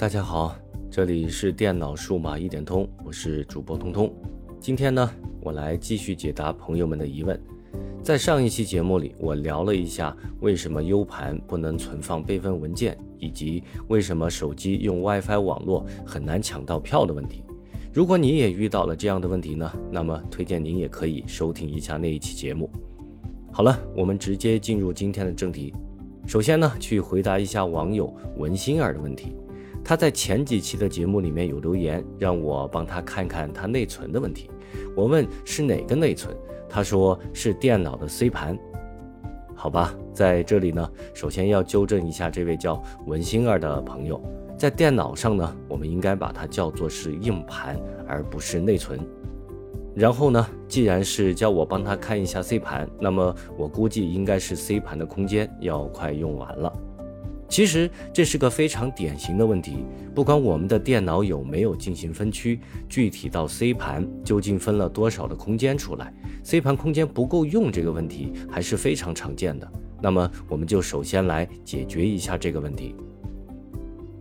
[0.00, 0.56] 大家好，
[0.90, 4.10] 这里是电脑数码一点通，我是主播通通。
[4.58, 5.10] 今天呢，
[5.42, 7.38] 我来继续解答朋友们的疑问。
[8.02, 17.42] 在上一期节目里，我聊了一下为什么 U 盘不能存放备份文件，以及为什么手机用 WiFi 网络很难抢到票的问题。
[17.92, 22.70] 如果你也遇到了这样的问题呢，那么推荐您也可以收听一下那一期节目。
[23.52, 25.74] 好了，我们直接进入今天的正题。
[26.26, 29.34] 首先呢，去回答一下网友文心儿的问题。
[29.90, 34.48] 他在前几期的节目里面有留言，让我帮他看看他内存的问题。
[34.94, 36.32] 我问是哪个内存，
[36.68, 38.56] 他说是电脑的 C 盘。
[39.52, 44.22] 好吧，在这里呢，首先要纠正一下这位叫文心儿的朋友，
[44.56, 48.96] 在电脑上呢，我们应该把它叫做是硬盘，而不是内存。
[49.92, 56.72] 然后呢，既然是叫我帮他看一下 C 盘，那么我估计应该是 C 盘的空间要快用完了。
[57.50, 69.70] 其实这是个非常典型的问题，不管我们的电脑有没有进行分区，具体到 C 盘究竟分了多少的空间出来，C 盘空间不够用这个问题还是非常常见的。
[70.00, 72.94] 那么我们就首先来解决一下这个问题。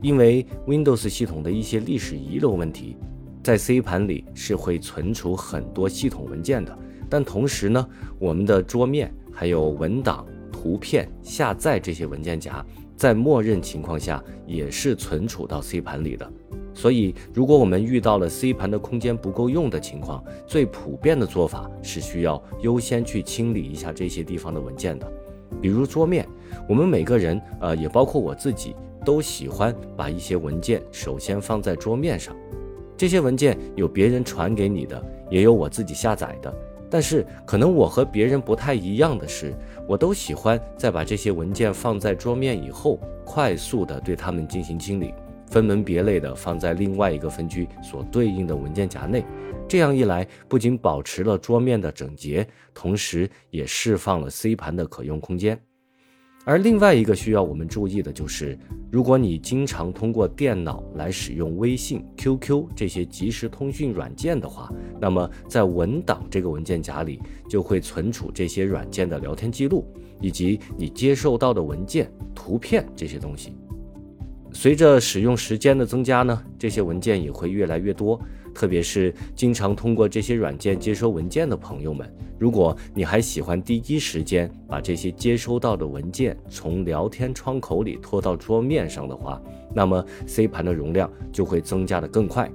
[0.00, 2.96] 因为 Windows 系统的一些历史遗留问题，
[3.44, 6.76] 在 C 盘里是会存储很多系统文件的，
[7.10, 7.86] 但同时呢，
[8.18, 12.64] 我们的桌面还有文档、图片、下载这些文件夹。
[12.98, 16.28] 在默认情况下也是存储到 C 盘里的，
[16.74, 25.08] 所以如果我们遇到了 C 盘的空间不够用的情况，最普遍的做法是需要优先去清理一下这些地方的文件的。
[25.62, 26.26] 比如桌面，
[26.68, 32.34] 我们每个人，呃，也包括我自己，都喜欢把一些文件首先放在桌面上。
[32.96, 36.52] 这些文件有别人传给你的，也有我自己下载的。
[36.90, 39.54] 但是可能我和别人不太一样的是，
[39.86, 45.12] 我都喜欢在把这些文件放在桌面以后，快速的对它们进行清理，
[45.46, 49.24] 分门别类的放在另外一个分区所对应的文件夹内。
[49.68, 55.60] 这样一来，不仅保持了桌面的整洁，同时也释放了 C 盘的可用空间。
[56.48, 58.58] 而另外一个需要我们注意的就是，
[58.90, 67.20] 如果你经常通过电脑来使用微信、QQ 这些即时通讯软件的话，那么在文档这个文件夹里
[67.50, 69.84] 就会存储这些软件的聊天记录，
[70.22, 73.52] 以及你接受到的文件、图片这些东西。
[74.50, 78.18] 随着使用时间的增加呢，这些文件也会越来越多。
[78.58, 89.40] 特别是经常通过这些软件接收文件的朋友们，如果你还喜欢第一时间把这些接收到的文件从聊天窗口里拖到桌面上的话，
[89.72, 92.50] 那么 C 盘的容量就会增加的更快。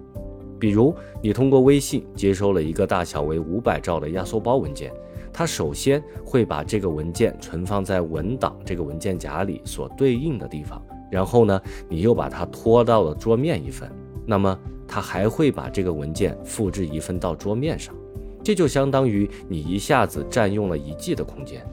[0.60, 4.92] 比如，你通过微信接收了一个大小为五百兆的压缩包文件，
[5.32, 13.90] 它首先会把这个文件存放在文档这个文件夹里所对应的地方，然后呢，你又把它拖到了桌面一份，
[14.26, 14.60] 那么。
[14.94, 17.96] 它还会把这个文件复制一份到桌面上，
[18.44, 21.66] 这就相当于你一下子占用了一 G 的空间。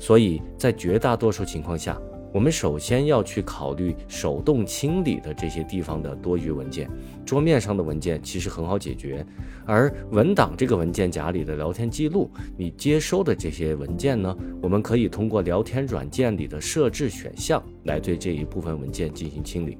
[0.00, 1.96] 所以在绝大多数情况下，
[2.34, 6.90] 我们首先要去考虑手动清理的这些地方的多余文件。
[7.24, 9.24] 桌面上的文件其实很好解决，
[9.64, 12.28] 而文档这个文件夹里的聊天记录，
[12.58, 19.78] 你接收的这些文件呢，我们可以通过聊天软件里的设置选项来对这一部分文件进行清理。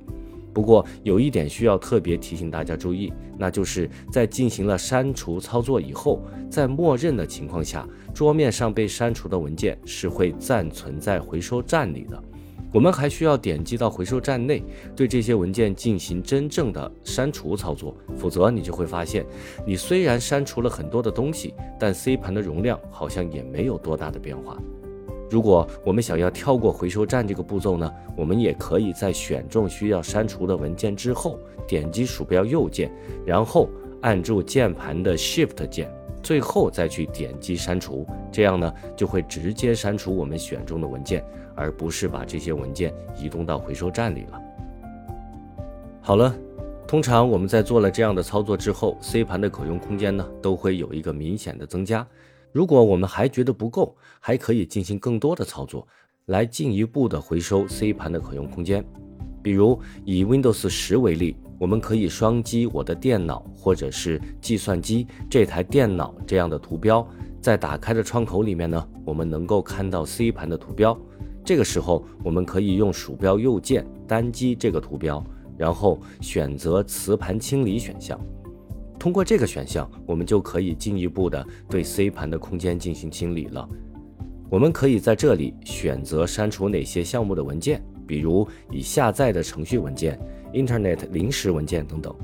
[0.57, 12.19] 不过有一点需要特别提醒大家注意，那就是在进行了删除操作以后，在默认的情况下，桌面上被删除的文件是会暂存在回收站里的。
[12.73, 14.63] 我们还需要点击到回收站内，
[14.97, 19.27] 对这些文件进行真正的删除操作，否则你就会发现，
[19.67, 24.57] 你虽然删除了很多的东西，但 C 盘的容量好像也没有多大的变化。
[25.29, 32.91] 如果我们想要跳过回收站这个步骤呢，我们也可以在选中需要删除的文件之后，点击鼠标右键，
[33.25, 33.69] 然后
[34.03, 35.91] 按住键盘的 Shift 键，
[36.23, 41.25] 最后再去点击删除，这样呢就会直接删除我们选中的文件，
[41.57, 44.41] 而不是把这些文件移动到回收站里了。
[46.01, 46.33] 好了，
[46.87, 52.07] 通常我们在做了这样的操作之后，C 盘的可用空间呢都会有一个明显的增加。
[52.57, 55.87] 如果我们还觉得不够，还可以进行更多的操作，
[56.25, 58.83] 来进一步的回收 C 盘的可用空间。
[59.43, 67.07] 比如以 Windows 十为例，我们可以双击我的电脑或者是计算机这台电脑这样的图标，
[67.43, 70.99] 在打开的窗口里面呢，我们能够看到 C 盘的图标。
[71.45, 75.23] 这个时候，我们可以用鼠标右键单击这个图标，
[75.59, 78.19] 然后选择磁盘清理选项。
[78.99, 83.69] 通过这个选项，我们就可以进一步的对 C 盘的空间进行清理了。
[84.49, 90.19] 我们可以在这里选择删除哪些项目的文件，比如已下载的程序文件、
[90.53, 92.15] Internet 临时文件等等。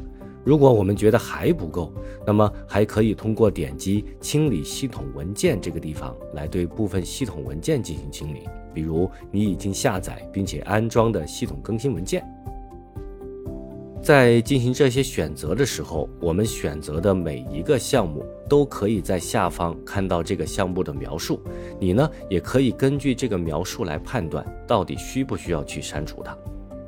[0.44, 1.92] 如果我们觉得还不够，
[2.26, 8.40] 那么还可以通过点击清理系统文件这个地方来对部分系统文件进行清理，
[8.74, 12.24] 比如你已经下载并且安装的系统更新文件。
[14.02, 21.40] 在进行这些选择的时候，我们选择的每一个项目都可以在下方看到这个项目的描述，
[21.78, 26.36] 你呢也可以根据这个描述来判断到底需不需要去删除它，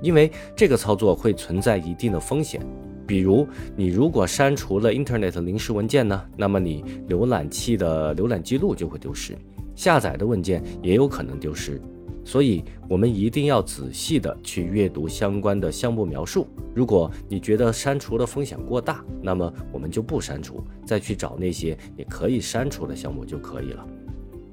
[0.03, 2.61] 因为这个操作会存在一定的风险。
[3.07, 3.47] 比如，
[3.77, 9.37] 你如果删除了 Internet 临时文件呢，那么你浏览器的浏览记录就会丢失，
[9.77, 11.81] 下载的文件也有可能丢失。
[12.25, 16.47] 所以，我们一定要仔细的去阅读相关的项目描述。
[16.75, 23.87] 如果你觉得删除的风险过大，那么我们就不删除，再去找那些你可以删除的项目就可以了。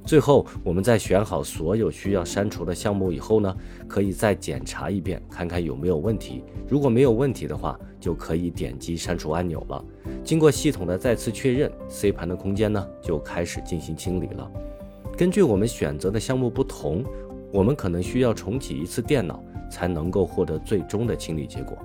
[0.03, 3.55] 最后，我们在选好所有需要删除的项目以后呢，
[3.87, 6.43] 可以再检查一遍，看看有没有问题。
[6.67, 9.85] 如果没有问题的话，就可以点击删除按钮了。
[10.23, 14.51] 经过系统的再次确认，C 盘的空间呢就开始进行清理了。
[15.15, 17.03] 根据我们选择的项目不同，
[17.51, 21.77] 我们可能需要重启一次电脑才能够获得最终的清理结果。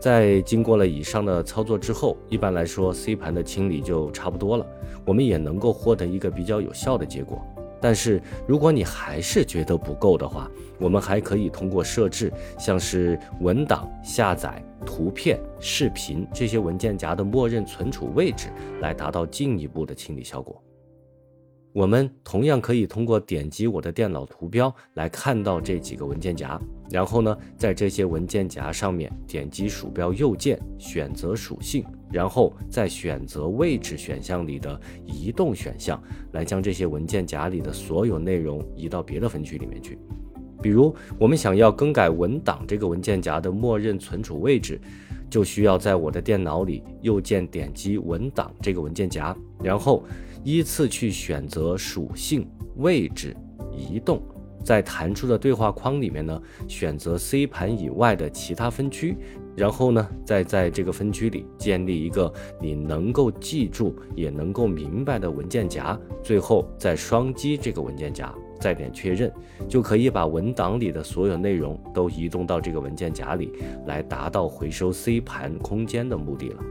[0.00, 4.66] 在经过了以上的操作之后，一般来说 C 盘的清理就差不多了，
[5.04, 7.44] 我们也能够获得一个比较有效的结果。
[7.80, 18.48] 但是如果你还是觉得不够的话，我们还可以通过设置像是文档、下载、图片、视频这些文件夹的默认存储位置，
[18.80, 20.62] 来达到进一步的清理效果。
[21.78, 26.60] 我们同样可以通过点击我的电脑图标来看到这几个文件夹，
[26.90, 36.02] 然后呢，在这些文件夹上面点击鼠标右键选择属性，然后再选择位置选项里的移动选项，
[36.32, 39.96] 来将这些文件夹里的所有内容移到别的分区里面去。
[40.60, 44.80] 比如，我们想要更改文档这个文件夹的默认存储位置，
[45.30, 49.32] 就需要在我的电脑里右键点击文档这个文件夹，
[49.62, 50.02] 然后。
[50.48, 53.36] 依次去选择属性、位置、
[53.70, 54.22] 移动，
[54.64, 59.14] 在弹出的对话框里面呢，选择 C 盘以外的其他分区，
[59.54, 69.30] 然后呢，再在这个分区里建立一个你能够记住也能够明白的文件夹，最后再双击这个文件夹，再点确认，
[69.68, 73.52] 就可以把文档里的所有内容都移动到这个文件夹里，
[73.84, 76.62] 来达到回收 C 盘空间的目的了。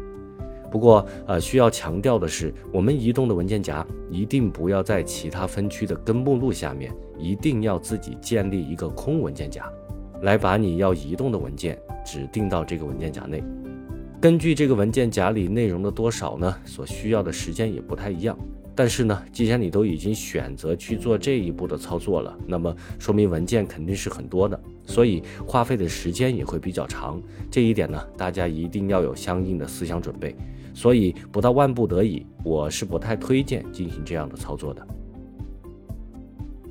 [0.69, 9.71] 不过，呃，需要强调的是，我们移动的文件夹一定不要在其他分区的根目录下面，一定要自己建立一个空文件夹，
[10.21, 13.41] 来把你要移动的文件指定到这个文件夹内。
[14.19, 18.37] 根据这个文件夹里内容的多少呢，所需要的时间也不太一样。
[18.75, 27.19] 但是呢，既然你都已经选择去做这一步的操作了，那么说明文件肯定是很多的，所以花费的时间也会比较长。
[27.49, 30.35] 这一点呢，大家一定要有相应的思想准备。
[30.77, 34.87] 所以，不到万不得已，我是不太推荐进行这样的操作的。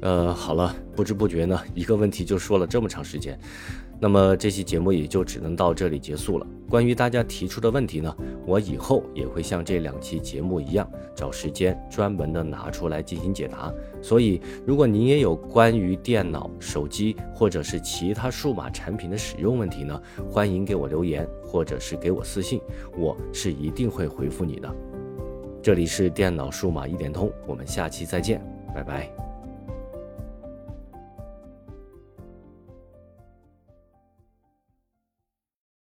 [0.07, 3.37] 呃，好了，不知不觉呢，一个问题就说了这么长时间。
[3.99, 6.47] 那么这期节目也就只能到这里结束了。
[6.71, 8.17] 关于大家提出的问题呢，
[8.47, 13.73] 我以后也会像这两期节目一样，找时间专门的拿出来进行解答。
[14.01, 22.61] 所以，如果您也有关于电脑、手机或者是其他数码产品的使用问题呢，欢迎给我留言或者是给我私信，
[22.97, 24.73] 我是一定会回复你的。
[25.61, 28.41] 这里是电脑数码一点通，我们下期再见，
[28.73, 29.26] 拜拜。